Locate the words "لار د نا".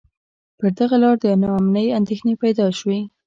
1.03-1.49